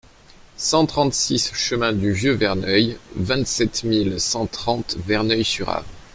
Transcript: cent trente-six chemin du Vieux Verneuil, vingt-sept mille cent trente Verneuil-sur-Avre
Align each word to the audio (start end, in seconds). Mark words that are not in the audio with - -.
cent 0.57 0.87
trente-six 0.87 1.51
chemin 1.53 1.93
du 1.93 2.11
Vieux 2.11 2.31
Verneuil, 2.33 2.97
vingt-sept 3.17 3.83
mille 3.83 4.19
cent 4.19 4.47
trente 4.47 4.95
Verneuil-sur-Avre 5.05 5.85